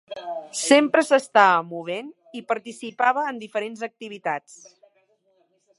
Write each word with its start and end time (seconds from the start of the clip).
Sempre 0.67 1.03
s'estava 1.09 1.59
movent, 1.73 2.09
i 2.41 2.41
participava 2.53 3.27
en 3.35 3.39
diferents 3.45 3.87
activitats. 3.91 4.59